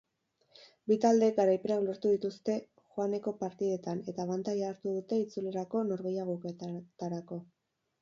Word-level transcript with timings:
Bi 0.91 0.95
taldeek 1.03 1.35
garaipenak 1.39 1.83
lortu 1.89 2.13
dituzte 2.13 2.57
joaneko 2.95 3.35
partidetan 3.43 4.03
eta 4.15 4.27
abantaila 4.27 4.73
hartu 4.75 4.97
dute 4.99 5.23
itzulerako 5.29 5.87
norgehiagoketetarako. 5.95 7.45